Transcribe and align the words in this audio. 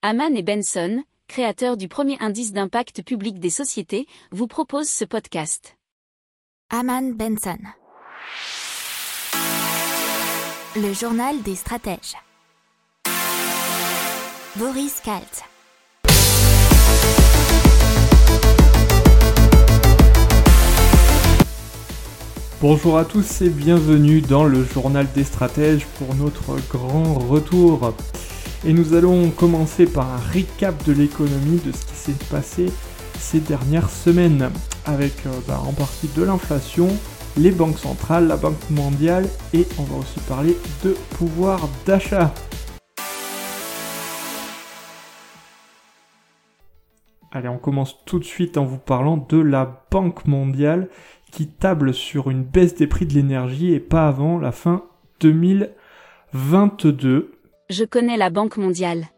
Haman 0.00 0.36
et 0.36 0.44
Benson, 0.44 1.02
créateurs 1.26 1.76
du 1.76 1.88
premier 1.88 2.16
indice 2.20 2.52
d'impact 2.52 3.02
public 3.02 3.40
des 3.40 3.50
sociétés, 3.50 4.06
vous 4.30 4.46
proposent 4.46 4.88
ce 4.88 5.04
podcast. 5.04 5.76
Haman 6.70 7.14
Benson. 7.14 7.58
Le 10.76 10.92
journal 10.92 11.42
des 11.42 11.56
stratèges. 11.56 12.14
Boris 14.54 15.00
Kalt. 15.00 15.42
Bonjour 22.60 22.98
à 22.98 23.04
tous 23.04 23.42
et 23.42 23.50
bienvenue 23.50 24.20
dans 24.20 24.44
le 24.44 24.62
journal 24.62 25.08
des 25.12 25.24
stratèges 25.24 25.86
pour 25.98 26.14
notre 26.14 26.56
grand 26.68 27.14
retour. 27.14 27.94
Et 28.66 28.72
nous 28.72 28.94
allons 28.94 29.30
commencer 29.30 29.86
par 29.86 30.12
un 30.12 30.18
recap 30.34 30.84
de 30.84 30.92
l'économie, 30.92 31.60
de 31.64 31.70
ce 31.70 31.86
qui 31.86 31.94
s'est 31.94 32.24
passé 32.28 32.66
ces 33.16 33.38
dernières 33.38 33.88
semaines, 33.88 34.50
avec 34.84 35.12
euh, 35.26 35.30
bah, 35.46 35.62
en 35.64 35.72
partie 35.72 36.08
de 36.16 36.24
l'inflation, 36.24 36.88
les 37.36 37.52
banques 37.52 37.78
centrales, 37.78 38.26
la 38.26 38.36
Banque 38.36 38.68
mondiale, 38.70 39.28
et 39.52 39.64
on 39.78 39.84
va 39.84 39.98
aussi 39.98 40.18
parler 40.28 40.56
de 40.82 40.96
pouvoir 41.16 41.68
d'achat. 41.86 42.34
Allez, 47.30 47.48
on 47.48 47.58
commence 47.58 48.04
tout 48.06 48.18
de 48.18 48.24
suite 48.24 48.58
en 48.58 48.64
vous 48.64 48.78
parlant 48.78 49.24
de 49.28 49.38
la 49.38 49.84
Banque 49.92 50.26
mondiale 50.26 50.88
qui 51.30 51.46
table 51.46 51.94
sur 51.94 52.28
une 52.30 52.42
baisse 52.42 52.74
des 52.74 52.88
prix 52.88 53.06
de 53.06 53.14
l'énergie 53.14 53.72
et 53.72 53.80
pas 53.80 54.08
avant 54.08 54.38
la 54.38 54.50
fin 54.50 54.82
2022. 55.20 57.37
Je 57.70 57.84
connais 57.84 58.16
la 58.16 58.30
Banque 58.30 58.56
mondiale. 58.56 59.08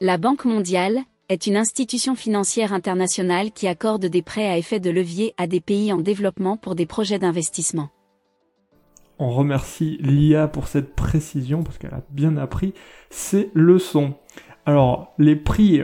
La 0.00 0.18
Banque 0.18 0.46
mondiale 0.46 0.98
est 1.28 1.46
une 1.46 1.56
institution 1.56 2.16
financière 2.16 2.72
internationale 2.72 3.52
qui 3.52 3.68
accorde 3.68 4.04
des 4.06 4.20
prêts 4.20 4.48
à 4.48 4.58
effet 4.58 4.80
de 4.80 4.90
levier 4.90 5.32
à 5.36 5.46
des 5.46 5.60
pays 5.60 5.92
en 5.92 5.98
développement 5.98 6.56
pour 6.56 6.74
des 6.74 6.86
projets 6.86 7.20
d'investissement. 7.20 7.90
On 9.20 9.30
remercie 9.30 9.96
l'IA 10.00 10.48
pour 10.48 10.66
cette 10.66 10.96
précision 10.96 11.62
parce 11.62 11.78
qu'elle 11.78 11.94
a 11.94 12.02
bien 12.10 12.36
appris 12.36 12.74
ses 13.10 13.48
leçons. 13.54 14.14
Alors, 14.66 15.14
les 15.18 15.36
prix 15.36 15.82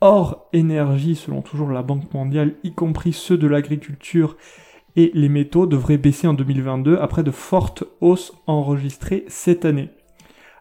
hors 0.00 0.48
énergie, 0.54 1.14
selon 1.14 1.42
toujours 1.42 1.68
la 1.68 1.82
Banque 1.82 2.10
mondiale, 2.14 2.54
y 2.64 2.72
compris 2.72 3.12
ceux 3.12 3.36
de 3.36 3.46
l'agriculture 3.46 4.38
et 4.96 5.10
les 5.12 5.28
métaux 5.28 5.66
devraient 5.66 5.98
baisser 5.98 6.26
en 6.26 6.32
2022 6.32 6.96
après 6.96 7.22
de 7.22 7.30
fortes 7.30 7.84
hausses 8.00 8.32
enregistrées 8.46 9.26
cette 9.28 9.66
année. 9.66 9.90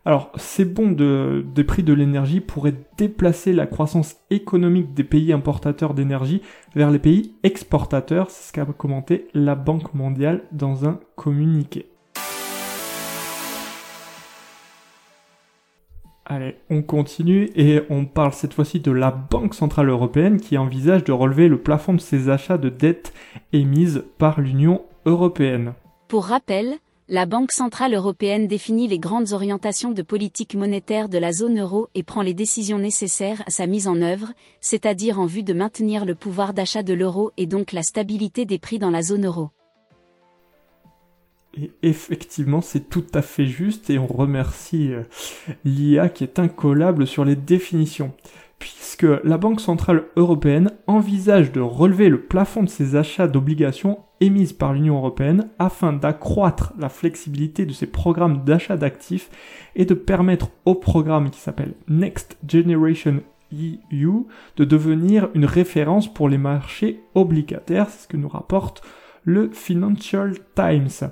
Alors, 0.07 0.31
ces 0.37 0.63
bons 0.63 0.93
de, 0.93 1.45
des 1.53 1.65
prix 1.65 1.83
de 1.83 1.91
l'énergie 1.91 2.39
pourraient 2.39 2.75
déplacer 2.97 3.51
la 3.51 3.67
croissance 3.67 4.15
économique 4.29 4.93
des 4.93 5.03
pays 5.03 5.33
importateurs 5.33 5.93
d'énergie 5.93 6.41
vers 6.77 6.91
les 6.91 6.97
pays 6.97 7.33
exportateurs, 7.43 8.31
c'est 8.31 8.47
ce 8.47 8.53
qu'a 8.53 8.63
commenté 8.63 9.27
la 9.33 9.55
Banque 9.55 9.93
mondiale 9.93 10.43
dans 10.53 10.87
un 10.87 11.01
communiqué. 11.17 11.87
Allez, 16.25 16.55
on 16.69 16.83
continue 16.83 17.49
et 17.57 17.81
on 17.89 18.05
parle 18.05 18.31
cette 18.31 18.53
fois-ci 18.53 18.79
de 18.79 18.91
la 18.91 19.11
Banque 19.11 19.55
Centrale 19.55 19.89
Européenne 19.89 20.39
qui 20.39 20.57
envisage 20.57 21.03
de 21.03 21.11
relever 21.11 21.49
le 21.49 21.59
plafond 21.59 21.93
de 21.93 21.99
ses 21.99 22.29
achats 22.29 22.57
de 22.57 22.69
dettes 22.69 23.11
émises 23.51 24.05
par 24.17 24.39
l'Union 24.39 24.83
Européenne. 25.05 25.73
Pour 26.07 26.27
rappel, 26.27 26.77
la 27.09 27.25
Banque 27.25 27.53
Centrale 27.53 27.93
Européenne 27.93 28.47
définit 28.47 28.87
les 28.87 28.99
grandes 28.99 29.31
orientations 29.31 29.91
de 29.91 30.01
politique 30.01 30.55
monétaire 30.55 31.07
de 31.07 31.17
la 31.17 31.31
zone 31.31 31.59
euro 31.59 31.87
et 31.95 32.03
prend 32.03 32.21
les 32.21 32.33
décisions 32.33 32.79
nécessaires 32.79 33.43
à 33.47 33.49
sa 33.49 33.65
mise 33.65 33.87
en 33.87 34.01
œuvre, 34.01 34.33
c'est-à-dire 34.59 35.17
en 35.17 35.25
vue 35.25 35.43
de 35.43 35.53
maintenir 35.53 36.03
le 36.03 36.15
pouvoir 36.15 36.53
d'achat 36.53 36.83
de 36.83 36.93
l'euro 36.93 37.31
et 37.37 37.45
donc 37.45 37.71
la 37.71 37.83
stabilité 37.83 38.45
des 38.45 38.59
prix 38.59 38.77
dans 38.77 38.89
la 38.89 39.01
zone 39.01 39.25
euro. 39.25 39.51
Et 41.55 41.71
effectivement, 41.81 42.59
c'est 42.59 42.89
tout 42.89 43.05
à 43.13 43.21
fait 43.21 43.47
juste 43.47 43.89
et 43.89 43.97
on 43.97 44.05
remercie 44.05 44.91
euh, 44.91 45.03
l'IA 45.63 46.09
qui 46.09 46.23
est 46.25 46.39
incollable 46.39 47.07
sur 47.07 47.23
les 47.23 47.37
définitions. 47.37 48.13
Puisque 48.59 49.05
la 49.23 49.37
Banque 49.37 49.61
Centrale 49.61 50.05
Européenne 50.15 50.71
envisage 50.87 51.51
de 51.51 51.59
relever 51.59 52.09
le 52.09 52.21
plafond 52.21 52.63
de 52.63 52.69
ses 52.69 52.95
achats 52.95 53.27
d'obligations 53.27 53.99
émises 54.19 54.53
par 54.53 54.73
l'Union 54.73 54.97
Européenne 54.97 55.49
afin 55.59 55.93
d'accroître 55.93 56.73
la 56.79 56.89
flexibilité 56.89 57.65
de 57.65 57.73
ses 57.73 57.87
programmes 57.87 58.43
d'achat 58.43 58.77
d'actifs 58.77 59.29
et 59.75 59.85
de 59.85 59.93
permettre 59.93 60.49
au 60.65 60.73
programme 60.73 61.29
qui 61.29 61.39
s'appelle 61.39 61.73
Next 61.87 62.37
Generation 62.47 63.21
EU 63.53 64.25
de 64.57 64.65
devenir 64.65 65.29
une 65.33 65.45
référence 65.45 66.11
pour 66.11 66.29
les 66.29 66.37
marchés 66.37 67.01
obligataires, 67.15 67.89
c'est 67.89 68.03
ce 68.03 68.07
que 68.07 68.17
nous 68.17 68.27
rapporte 68.27 68.83
le 69.23 69.49
Financial 69.51 70.33
Times. 70.55 71.11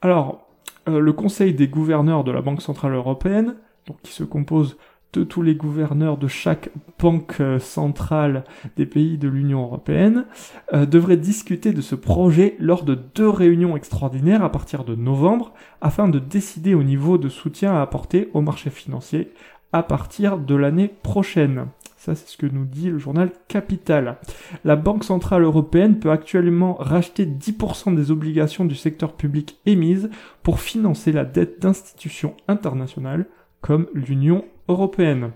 Alors, 0.00 0.46
euh, 0.88 1.00
le 1.00 1.12
Conseil 1.12 1.54
des 1.54 1.68
gouverneurs 1.68 2.24
de 2.24 2.30
la 2.30 2.42
Banque 2.42 2.62
Centrale 2.62 2.94
Européenne, 2.94 3.56
donc 3.86 4.00
qui 4.02 4.12
se 4.12 4.24
compose 4.24 4.76
de 5.12 5.24
tous 5.24 5.42
les 5.42 5.54
gouverneurs 5.54 6.18
de 6.18 6.28
chaque 6.28 6.70
banque 6.98 7.40
euh, 7.40 7.58
centrale 7.58 8.44
des 8.76 8.86
pays 8.86 9.16
de 9.16 9.28
l'Union 9.28 9.62
européenne, 9.62 10.26
euh, 10.72 10.84
devrait 10.84 11.16
discuter 11.16 11.72
de 11.72 11.80
ce 11.80 11.94
projet 11.94 12.56
lors 12.58 12.82
de 12.82 12.94
deux 13.14 13.28
réunions 13.28 13.76
extraordinaires 13.76 14.44
à 14.44 14.52
partir 14.52 14.84
de 14.84 14.94
novembre, 14.94 15.52
afin 15.80 16.08
de 16.08 16.18
décider 16.18 16.74
au 16.74 16.82
niveau 16.82 17.16
de 17.16 17.28
soutien 17.28 17.74
à 17.74 17.82
apporter 17.82 18.28
au 18.34 18.42
marché 18.42 18.70
financier 18.70 19.32
à 19.72 19.82
partir 19.82 20.38
de 20.38 20.54
l'année 20.54 20.88
prochaine. 21.02 21.66
Ça, 21.96 22.14
c'est 22.14 22.28
ce 22.28 22.36
que 22.36 22.46
nous 22.46 22.64
dit 22.64 22.90
le 22.90 22.98
journal 22.98 23.32
Capital. 23.48 24.18
La 24.64 24.76
Banque 24.76 25.04
Centrale 25.04 25.42
Européenne 25.42 25.98
peut 25.98 26.12
actuellement 26.12 26.74
racheter 26.74 27.26
10% 27.26 27.94
des 27.94 28.10
obligations 28.10 28.64
du 28.64 28.76
secteur 28.76 29.14
public 29.14 29.58
émises 29.66 30.08
pour 30.42 30.60
financer 30.60 31.12
la 31.12 31.24
dette 31.24 31.60
d'institutions 31.60 32.34
internationales 32.46 33.26
comme 33.60 33.88
l'Union 33.92 34.44
Européenne. 34.68 35.32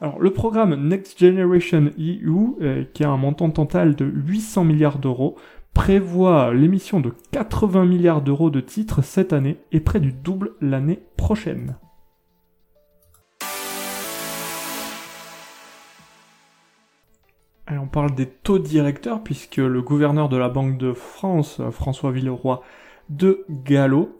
Alors, 0.00 0.18
le 0.18 0.32
programme 0.32 0.88
Next 0.88 1.18
Generation 1.18 1.90
EU, 1.98 2.56
euh, 2.60 2.84
qui 2.92 3.04
a 3.04 3.10
un 3.10 3.16
montant 3.16 3.50
total 3.50 3.94
de 3.94 4.04
800 4.04 4.64
milliards 4.64 4.98
d'euros, 4.98 5.36
prévoit 5.74 6.52
l'émission 6.52 7.00
de 7.00 7.12
80 7.30 7.84
milliards 7.84 8.22
d'euros 8.22 8.50
de 8.50 8.60
titres 8.60 9.02
cette 9.02 9.32
année 9.32 9.58
et 9.70 9.80
près 9.80 10.00
du 10.00 10.12
double 10.12 10.52
l'année 10.60 11.00
prochaine. 11.16 11.76
on 17.80 17.86
parle 17.86 18.14
des 18.14 18.26
taux 18.26 18.58
directeurs 18.58 19.22
puisque 19.22 19.56
le 19.56 19.80
gouverneur 19.82 20.28
de 20.28 20.36
la 20.36 20.48
Banque 20.48 20.76
de 20.78 20.92
France, 20.92 21.60
François 21.70 22.12
Villeroy 22.12 22.62
de 23.08 23.44
Gallo, 23.48 24.18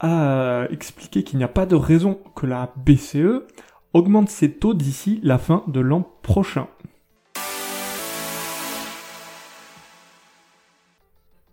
a 0.00 0.66
expliqué 0.70 1.22
qu'il 1.22 1.38
n'y 1.38 1.44
a 1.44 1.48
pas 1.48 1.66
de 1.66 1.76
raison 1.76 2.18
que 2.34 2.46
la 2.46 2.72
BCE 2.76 3.42
augmente 3.92 4.28
ses 4.28 4.52
taux 4.52 4.74
d'ici 4.74 5.20
la 5.22 5.38
fin 5.38 5.62
de 5.68 5.80
l'an 5.80 6.06
prochain. 6.22 6.66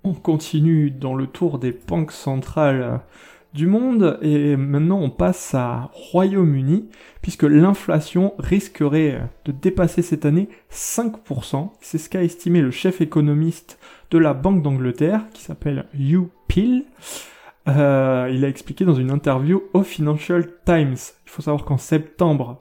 On 0.03 0.13
continue 0.13 0.89
dans 0.89 1.13
le 1.13 1.27
tour 1.27 1.59
des 1.59 1.71
banques 1.71 2.11
centrales 2.11 3.01
du 3.53 3.67
monde 3.67 4.17
et 4.21 4.55
maintenant 4.55 4.99
on 4.99 5.09
passe 5.09 5.53
à 5.53 5.89
Royaume-Uni 5.93 6.89
puisque 7.21 7.43
l'inflation 7.43 8.33
risquerait 8.39 9.21
de 9.45 9.51
dépasser 9.51 10.01
cette 10.01 10.25
année 10.25 10.49
5%. 10.71 11.71
C'est 11.81 11.97
ce 11.97 12.09
qu'a 12.09 12.23
estimé 12.23 12.61
le 12.61 12.71
chef 12.71 13.01
économiste 13.01 13.77
de 14.09 14.17
la 14.17 14.33
Banque 14.33 14.63
d'Angleterre 14.63 15.25
qui 15.33 15.41
s'appelle 15.41 15.85
Hugh 15.93 16.29
Peel. 16.47 16.85
Euh, 17.67 18.29
il 18.33 18.43
a 18.43 18.47
expliqué 18.47 18.85
dans 18.85 18.93
une 18.93 19.11
interview 19.11 19.63
au 19.73 19.83
Financial 19.83 20.47
Times. 20.65 20.97
Il 21.25 21.29
faut 21.29 21.41
savoir 21.41 21.65
qu'en 21.65 21.77
septembre, 21.77 22.59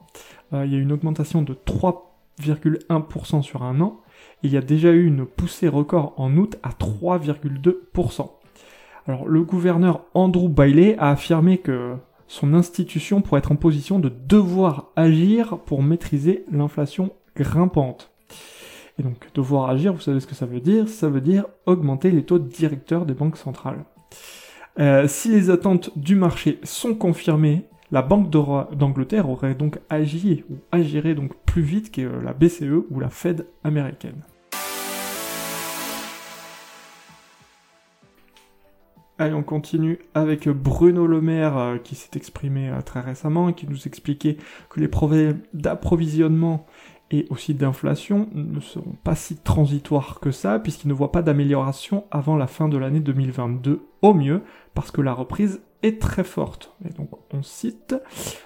euh, 0.53 0.65
il 0.65 0.71
y 0.71 0.75
a 0.75 0.77
eu 0.77 0.81
une 0.81 0.91
augmentation 0.91 1.41
de 1.41 1.53
3,1% 1.53 3.41
sur 3.41 3.63
un 3.63 3.81
an. 3.81 3.99
Il 4.43 4.51
y 4.51 4.57
a 4.57 4.61
déjà 4.61 4.91
eu 4.91 5.05
une 5.05 5.25
poussée 5.25 5.67
record 5.67 6.13
en 6.17 6.35
août 6.37 6.57
à 6.63 6.69
3,2%. 6.69 8.29
Alors, 9.07 9.27
le 9.27 9.43
gouverneur 9.43 10.01
Andrew 10.13 10.47
Bailey 10.47 10.95
a 10.99 11.09
affirmé 11.09 11.57
que 11.57 11.95
son 12.27 12.53
institution 12.53 13.21
pourrait 13.21 13.39
être 13.39 13.51
en 13.51 13.55
position 13.55 13.99
de 13.99 14.09
devoir 14.09 14.89
agir 14.95 15.57
pour 15.57 15.81
maîtriser 15.81 16.45
l'inflation 16.51 17.11
grimpante. 17.35 18.11
Et 18.99 19.03
donc, 19.03 19.29
devoir 19.33 19.69
agir, 19.69 19.93
vous 19.93 19.99
savez 19.99 20.19
ce 20.19 20.27
que 20.27 20.35
ça 20.35 20.45
veut 20.45 20.59
dire? 20.59 20.87
Ça 20.87 21.09
veut 21.09 21.21
dire 21.21 21.45
augmenter 21.65 22.11
les 22.11 22.23
taux 22.23 22.39
directeurs 22.39 23.05
des 23.05 23.15
banques 23.15 23.37
centrales. 23.37 23.83
Euh, 24.81 25.07
si 25.07 25.29
les 25.29 25.51
attentes 25.51 25.95
du 25.95 26.15
marché 26.15 26.59
sont 26.63 26.95
confirmées, 26.95 27.65
la 27.91 28.01
Banque 28.01 28.31
d'Angleterre 28.31 29.29
aurait 29.29 29.53
donc 29.53 29.77
agi 29.91 30.43
ou 30.49 30.55
agirait 30.71 31.13
donc 31.13 31.35
plus 31.45 31.61
vite 31.61 31.91
que 31.91 32.01
la 32.01 32.33
BCE 32.33 32.87
ou 32.89 32.99
la 32.99 33.11
Fed 33.11 33.45
américaine. 33.63 34.23
Allez, 39.19 39.35
on 39.35 39.43
continue 39.43 39.99
avec 40.15 40.49
Bruno 40.49 41.05
Le 41.05 41.21
Maire 41.21 41.55
euh, 41.55 41.77
qui 41.77 41.93
s'est 41.93 42.15
exprimé 42.15 42.69
euh, 42.69 42.81
très 42.81 43.01
récemment 43.01 43.49
et 43.49 43.53
qui 43.53 43.67
nous 43.67 43.85
expliquait 43.85 44.37
que 44.71 44.79
les 44.79 44.87
problèmes 44.87 45.41
d'approvisionnement 45.53 46.65
et 47.11 47.27
aussi 47.29 47.53
d'inflation 47.53 48.29
ne 48.33 48.59
seront 48.59 48.95
pas 49.03 49.15
si 49.15 49.35
transitoires 49.35 50.19
que 50.19 50.31
ça, 50.31 50.59
puisqu'il 50.59 50.87
ne 50.87 50.93
voit 50.93 51.11
pas 51.11 51.21
d'amélioration 51.21 52.05
avant 52.09 52.37
la 52.37 52.47
fin 52.47 52.69
de 52.69 52.77
l'année 52.77 53.01
2022 53.01 53.85
au 54.01 54.13
mieux, 54.13 54.41
parce 54.73 54.91
que 54.91 55.01
la 55.01 55.13
reprise 55.13 55.61
est 55.83 56.01
très 56.01 56.23
forte. 56.23 56.75
Et 56.85 56.93
donc 56.93 57.09
on 57.33 57.43
cite, 57.43 57.95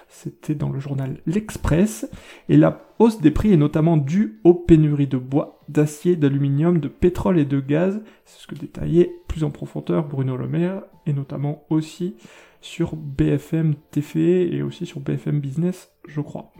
c'était 0.08 0.54
dans 0.54 0.70
le 0.70 0.80
journal 0.80 1.18
L'Express, 1.26 2.10
et 2.48 2.56
la 2.56 2.86
hausse 2.98 3.20
des 3.20 3.30
prix 3.30 3.52
est 3.52 3.58
notamment 3.58 3.96
due 3.96 4.40
aux 4.42 4.54
pénuries 4.54 5.06
de 5.06 5.18
bois, 5.18 5.60
d'acier, 5.68 6.16
d'aluminium, 6.16 6.80
de 6.80 6.88
pétrole 6.88 7.38
et 7.38 7.44
de 7.44 7.60
gaz, 7.60 8.02
c'est 8.24 8.40
ce 8.42 8.46
que 8.46 8.54
détaillait 8.56 9.12
plus 9.28 9.44
en 9.44 9.50
profondeur 9.50 10.08
Bruno 10.08 10.36
Le 10.36 10.48
Maire, 10.48 10.82
et 11.06 11.12
notamment 11.12 11.64
aussi 11.70 12.16
sur 12.60 12.96
BFM 12.96 13.74
TV 13.92 14.52
et 14.56 14.62
aussi 14.62 14.86
sur 14.86 15.00
BFM 15.00 15.38
Business, 15.38 15.92
je 16.08 16.20
crois. 16.20 16.52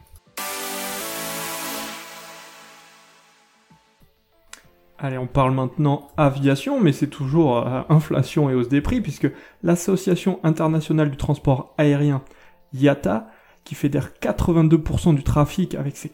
Allez, 4.99 5.19
on 5.19 5.27
parle 5.27 5.53
maintenant 5.53 6.09
aviation, 6.17 6.81
mais 6.81 6.93
c'est 6.93 7.09
toujours 7.09 7.59
euh, 7.59 7.83
inflation 7.91 8.49
et 8.49 8.55
hausse 8.55 8.69
des 8.69 8.81
prix, 8.81 9.03
puisque 9.03 9.31
l'Association 9.63 10.41
internationale 10.43 11.11
du 11.11 11.19
transport 11.19 11.75
aérien, 11.77 12.23
IATA, 12.73 13.31
qui 13.65 13.75
fédère 13.75 14.11
82% 14.23 15.15
du 15.15 15.23
trafic 15.23 15.75
avec 15.75 15.97
ses 15.97 16.13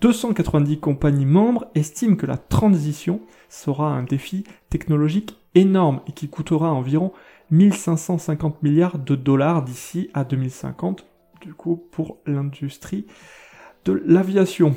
290 0.00 0.78
compagnies 0.78 1.26
membres, 1.26 1.66
estime 1.74 2.16
que 2.16 2.26
la 2.26 2.36
transition 2.36 3.22
sera 3.48 3.88
un 3.88 4.04
défi 4.04 4.44
technologique 4.70 5.36
énorme 5.54 6.00
et 6.06 6.12
qui 6.12 6.28
coûtera 6.28 6.72
environ 6.72 7.12
1550 7.50 8.62
milliards 8.62 8.98
de 8.98 9.16
dollars 9.16 9.62
d'ici 9.62 10.10
à 10.14 10.24
2050, 10.24 11.04
du 11.40 11.54
coup 11.54 11.82
pour 11.90 12.18
l'industrie 12.26 13.06
de 13.84 14.00
l'aviation. 14.06 14.76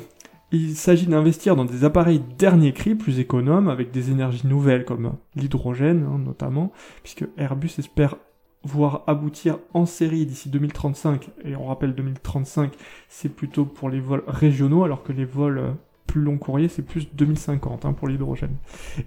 Il 0.56 0.74
s'agit 0.74 1.06
d'investir 1.06 1.54
dans 1.54 1.66
des 1.66 1.84
appareils 1.84 2.22
dernier 2.38 2.72
cri 2.72 2.94
plus 2.94 3.20
économes 3.20 3.68
avec 3.68 3.90
des 3.90 4.10
énergies 4.10 4.46
nouvelles 4.46 4.86
comme 4.86 5.12
l'hydrogène 5.34 6.08
hein, 6.10 6.18
notamment, 6.18 6.72
puisque 7.02 7.26
Airbus 7.36 7.72
espère 7.78 8.16
voir 8.62 9.04
aboutir 9.06 9.58
en 9.74 9.84
série 9.84 10.24
d'ici 10.24 10.48
2035, 10.48 11.28
et 11.44 11.56
on 11.56 11.66
rappelle 11.66 11.94
2035 11.94 12.72
c'est 13.08 13.28
plutôt 13.28 13.66
pour 13.66 13.90
les 13.90 14.00
vols 14.00 14.24
régionaux 14.26 14.82
alors 14.82 15.02
que 15.02 15.12
les 15.12 15.26
vols 15.26 15.58
euh, 15.58 15.72
plus 16.06 16.22
long 16.22 16.38
courrier 16.38 16.68
c'est 16.68 16.80
plus 16.80 17.06
2050 17.14 17.84
hein, 17.84 17.92
pour 17.92 18.08
l'hydrogène. 18.08 18.56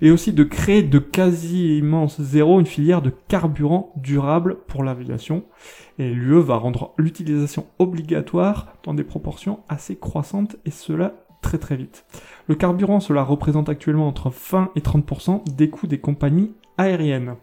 Et 0.04 0.12
aussi 0.12 0.34
de 0.34 0.44
créer 0.44 0.84
de 0.84 1.00
quasi 1.00 1.80
immense 1.80 2.22
zéro 2.22 2.60
une 2.60 2.68
filière 2.68 3.02
de 3.02 3.12
carburant 3.28 3.92
durable 3.96 4.58
pour 4.68 4.84
l'aviation. 4.84 5.46
Et 5.98 6.14
l'UE 6.14 6.42
va 6.42 6.58
rendre 6.58 6.94
l'utilisation 7.00 7.66
obligatoire 7.80 8.68
dans 8.84 8.94
des 8.94 9.04
proportions 9.04 9.62
assez 9.68 9.96
croissantes 9.96 10.56
et 10.66 10.72
cela 10.72 11.26
très 11.42 11.58
très 11.58 11.76
vite. 11.76 12.06
Le 12.48 12.56
carburant, 12.56 13.00
cela 13.00 13.24
représente 13.24 13.70
actuellement 13.70 14.08
entre 14.08 14.30
20 14.30 14.72
et 14.76 14.82
30% 14.82 15.56
des 15.56 15.70
coûts 15.70 15.88
des 15.88 16.00
compagnies 16.00 16.54
aériennes. 16.78 17.36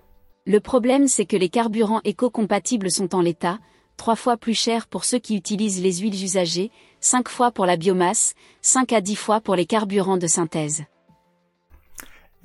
Le 0.47 0.61
problème, 0.61 1.09
c'est 1.09 1.27
que 1.27 1.37
les 1.37 1.49
carburants 1.49 2.01
éco-compatibles 2.05 2.91
sont 2.91 3.15
en 3.15 3.21
l'état, 3.21 3.59
trois 3.97 4.17
fois 4.17 4.37
plus 4.37 4.55
chers 4.55 4.87
pour 4.87 5.05
ceux 5.05 5.19
qui 5.19 5.37
utilisent 5.37 5.83
les 5.83 5.95
huiles 5.95 6.23
usagées, 6.23 6.71
cinq 7.01 7.29
fois 7.29 7.51
pour 7.51 7.67
la 7.67 7.77
biomasse, 7.77 8.35
5 8.63 8.93
à 8.93 9.01
10 9.01 9.17
fois 9.17 9.41
pour 9.41 9.57
les 9.57 9.67
carburants 9.67 10.19
de 10.19 10.27
synthèse. 10.27 10.85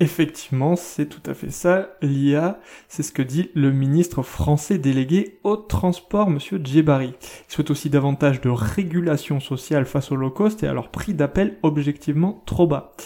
Effectivement, 0.02 0.74
c'est 0.74 1.06
tout 1.06 1.30
à 1.30 1.32
fait 1.32 1.52
ça, 1.52 1.90
l'IA, 2.02 2.58
c'est 2.88 3.04
ce 3.04 3.12
que 3.12 3.22
dit 3.22 3.50
le 3.54 3.70
ministre 3.70 4.24
français 4.24 4.76
délégué 4.76 5.38
au 5.44 5.54
transport, 5.54 6.28
monsieur 6.28 6.60
Djebari. 6.60 7.14
Il 7.48 7.52
souhaite 7.52 7.70
aussi 7.70 7.88
davantage 7.88 8.40
de 8.40 8.50
régulation 8.50 9.38
sociale 9.38 9.86
face 9.86 10.10
au 10.10 10.16
low 10.16 10.30
cost 10.30 10.64
et 10.64 10.66
à 10.66 10.72
leur 10.72 10.88
prix 10.88 11.14
d'appel 11.14 11.56
objectivement 11.62 12.42
trop 12.46 12.66
bas. 12.66 12.96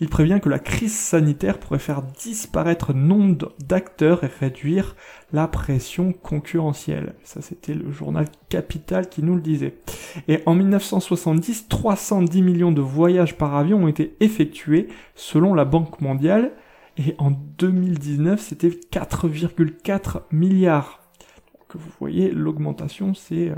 Il 0.00 0.08
prévient 0.08 0.40
que 0.42 0.48
la 0.48 0.58
crise 0.58 0.96
sanitaire 0.96 1.58
pourrait 1.58 1.78
faire 1.78 2.02
disparaître 2.02 2.92
nombre 2.92 3.52
d'acteurs 3.66 4.24
et 4.24 4.30
réduire 4.40 4.96
la 5.32 5.48
pression 5.48 6.12
concurrentielle. 6.12 7.14
Ça, 7.22 7.42
c'était 7.42 7.74
le 7.74 7.90
journal 7.90 8.26
Capital 8.48 9.08
qui 9.08 9.22
nous 9.22 9.36
le 9.36 9.40
disait. 9.40 9.76
Et 10.28 10.40
en 10.46 10.54
1970, 10.54 11.68
310 11.68 12.42
millions 12.42 12.72
de 12.72 12.80
voyages 12.80 13.36
par 13.36 13.54
avion 13.54 13.84
ont 13.84 13.88
été 13.88 14.16
effectués 14.20 14.88
selon 15.14 15.54
la 15.54 15.64
Banque 15.64 16.00
mondiale. 16.00 16.52
Et 16.96 17.14
en 17.18 17.32
2019, 17.58 18.40
c'était 18.40 18.68
4,4 18.68 20.22
milliards. 20.30 21.00
Donc 21.58 21.82
vous 21.82 21.90
voyez, 21.98 22.30
l'augmentation, 22.30 23.14
c'est... 23.14 23.50
Euh, 23.50 23.56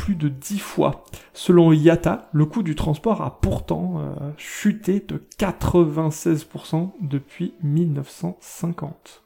plus 0.00 0.14
de 0.14 0.28
10 0.28 0.58
fois. 0.58 1.04
Selon 1.34 1.72
IATA, 1.72 2.30
le 2.32 2.46
coût 2.46 2.62
du 2.62 2.74
transport 2.74 3.20
a 3.20 3.38
pourtant 3.38 3.96
euh, 3.98 4.30
chuté 4.38 5.04
de 5.06 5.22
96% 5.38 6.92
depuis 7.02 7.52
1950. 7.62 9.22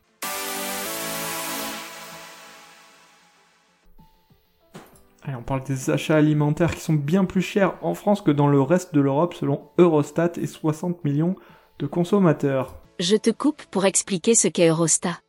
Allez, 5.22 5.36
on 5.36 5.42
parle 5.42 5.62
des 5.62 5.90
achats 5.90 6.16
alimentaires 6.16 6.74
qui 6.74 6.80
sont 6.80 6.94
bien 6.94 7.24
plus 7.24 7.40
chers 7.40 7.74
en 7.80 7.94
France 7.94 8.20
que 8.20 8.32
dans 8.32 8.48
le 8.48 8.60
reste 8.60 8.92
de 8.92 9.00
l'Europe 9.00 9.34
selon 9.34 9.68
Eurostat 9.78 10.32
et 10.38 10.48
60 10.48 11.04
millions 11.04 11.36
de 11.78 11.86
consommateurs. 11.86 12.74
Je 12.98 13.14
te 13.14 13.30
coupe 13.30 13.62
pour 13.70 13.86
expliquer 13.86 14.34
ce 14.34 14.48
qu'est 14.48 14.68
Eurostat. 14.68 15.20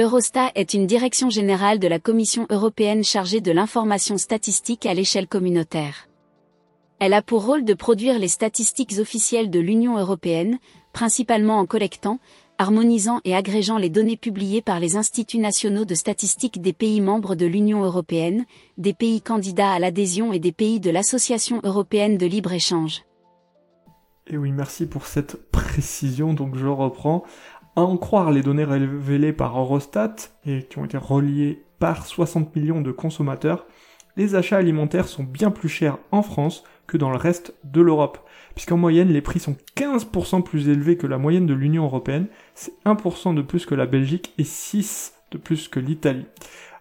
Eurostat 0.00 0.52
est 0.54 0.74
une 0.74 0.86
direction 0.86 1.28
générale 1.28 1.80
de 1.80 1.88
la 1.88 1.98
Commission 1.98 2.46
européenne 2.50 3.02
chargée 3.02 3.40
de 3.40 3.50
l'information 3.50 4.16
statistique 4.16 4.86
à 4.86 4.94
l'échelle 4.94 5.26
communautaire. 5.26 6.08
Elle 7.00 7.14
a 7.14 7.20
pour 7.20 7.44
rôle 7.44 7.64
de 7.64 7.74
produire 7.74 8.16
les 8.20 8.28
statistiques 8.28 8.94
officielles 9.00 9.50
de 9.50 9.58
l'Union 9.58 9.98
européenne, 9.98 10.60
principalement 10.92 11.58
en 11.58 11.66
collectant, 11.66 12.20
harmonisant 12.58 13.20
et 13.24 13.34
agrégeant 13.34 13.76
les 13.76 13.90
données 13.90 14.16
publiées 14.16 14.62
par 14.62 14.78
les 14.78 14.94
instituts 14.94 15.38
nationaux 15.38 15.84
de 15.84 15.96
statistiques 15.96 16.62
des 16.62 16.72
pays 16.72 17.00
membres 17.00 17.34
de 17.34 17.46
l'Union 17.46 17.82
européenne, 17.82 18.44
des 18.76 18.94
pays 18.94 19.20
candidats 19.20 19.72
à 19.72 19.80
l'adhésion 19.80 20.32
et 20.32 20.38
des 20.38 20.52
pays 20.52 20.78
de 20.78 20.90
l'Association 20.90 21.60
européenne 21.64 22.18
de 22.18 22.26
libre-échange. 22.26 23.02
Et 24.30 24.36
oui, 24.36 24.52
merci 24.52 24.84
pour 24.86 25.06
cette 25.06 25.50
précision, 25.50 26.34
donc 26.34 26.54
je 26.54 26.66
reprends. 26.66 27.24
À 27.78 27.82
en 27.82 27.96
croire 27.96 28.32
les 28.32 28.42
données 28.42 28.64
révélées 28.64 29.32
par 29.32 29.56
Eurostat 29.56 30.16
et 30.44 30.64
qui 30.64 30.78
ont 30.78 30.84
été 30.84 30.96
reliées 30.96 31.62
par 31.78 32.06
60 32.06 32.56
millions 32.56 32.80
de 32.80 32.90
consommateurs, 32.90 33.66
les 34.16 34.34
achats 34.34 34.56
alimentaires 34.56 35.06
sont 35.06 35.22
bien 35.22 35.52
plus 35.52 35.68
chers 35.68 35.98
en 36.10 36.22
France 36.22 36.64
que 36.88 36.96
dans 36.96 37.10
le 37.10 37.16
reste 37.16 37.54
de 37.62 37.80
l'Europe. 37.80 38.18
Puisqu'en 38.56 38.78
moyenne, 38.78 39.10
les 39.10 39.20
prix 39.20 39.38
sont 39.38 39.54
15% 39.76 40.42
plus 40.42 40.68
élevés 40.68 40.96
que 40.96 41.06
la 41.06 41.18
moyenne 41.18 41.46
de 41.46 41.54
l'Union 41.54 41.84
Européenne, 41.84 42.26
c'est 42.56 42.72
1% 42.84 43.36
de 43.36 43.42
plus 43.42 43.64
que 43.64 43.76
la 43.76 43.86
Belgique 43.86 44.34
et 44.38 44.42
6% 44.42 45.12
de 45.30 45.38
plus 45.38 45.68
que 45.68 45.78
l'Italie. 45.78 46.26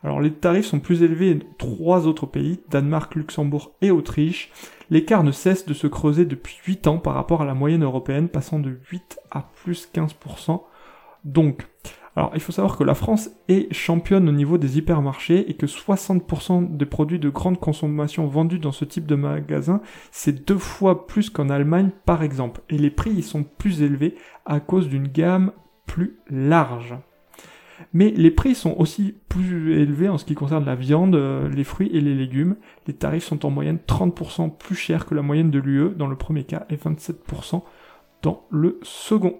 Alors 0.04 0.20
les 0.20 0.34
tarifs 0.34 0.66
sont 0.66 0.80
plus 0.80 1.04
élevés 1.04 1.36
dans 1.36 1.46
trois 1.60 2.08
autres 2.08 2.26
pays, 2.26 2.60
Danemark, 2.72 3.14
Luxembourg 3.14 3.72
et 3.84 3.92
Autriche. 3.92 4.52
L'écart 4.90 5.24
ne 5.24 5.32
cesse 5.32 5.68
de 5.68 5.76
se 5.76 5.86
creuser 5.86 6.26
depuis 6.26 6.58
8 6.66 6.88
ans 6.88 6.98
par 6.98 7.14
rapport 7.14 7.44
à 7.44 7.46
la 7.46 7.54
moyenne 7.54 7.84
européenne, 7.84 8.30
passant 8.30 8.58
de 8.58 8.80
8 8.90 9.20
à 9.30 9.48
plus 9.64 9.92
15% 9.94 10.62
donc, 11.24 11.68
alors 12.16 12.32
il 12.34 12.40
faut 12.40 12.52
savoir 12.52 12.78
que 12.78 12.84
la 12.84 12.96
France 12.96 13.30
est 13.48 13.72
championne 13.74 14.28
au 14.28 14.32
niveau 14.32 14.58
des 14.58 14.78
hypermarchés 14.78 15.50
et 15.50 15.54
que 15.54 15.68
60% 15.68 16.76
des 16.76 16.86
produits 16.86 17.20
de 17.20 17.30
grande 17.30 17.60
consommation 17.60 18.26
vendus 18.26 18.60
dans 18.60 18.72
ce 18.72 18.86
type 18.86 19.06
de 19.06 19.16
magasin, 19.16 19.82
c'est 20.12 20.48
deux 20.48 20.58
fois 20.58 21.06
plus 21.06 21.30
qu'en 21.30 21.50
Allemagne 21.50 21.92
par 22.06 22.24
exemple. 22.24 22.62
Et 22.70 22.78
les 22.78 22.90
prix 22.90 23.12
y 23.12 23.24
sont 23.24 23.44
plus 23.44 23.84
élevés 23.84 24.16
à 24.46 24.60
cause 24.60 24.88
d'une 24.88 25.08
gamme 25.08 25.52
plus 25.86 26.18
large. 26.30 26.96
Mais 27.94 28.10
les 28.10 28.32
prix 28.32 28.56
sont 28.56 28.76
aussi 28.78 29.16
plus 29.30 29.80
élevés 29.80 30.10
en 30.10 30.18
ce 30.18 30.26
qui 30.26 30.36
concerne 30.36 30.66
la 30.66 30.76
viande, 30.76 31.16
euh, 31.16 31.48
les 31.50 31.64
fruits 31.64 31.92
et 31.94 32.02
les 32.02 32.16
légumes. 32.16 32.56
Les 32.88 32.94
tarifs 32.94 33.26
sont 33.26 33.46
en 33.46 33.50
moyenne 33.50 33.80
30% 33.88 34.58
plus 34.58 34.76
chers 34.76 35.06
que 35.06 35.16
la 35.16 35.22
moyenne 35.22 35.52
de 35.52 35.60
l'UE 35.60 35.92
dans 35.96 36.08
le 36.08 36.16
premier 36.16 36.44
cas 36.44 36.66
et 36.70 36.76
27% 36.76 37.62
dans 38.24 38.46
le 38.50 38.80
second. 38.82 39.40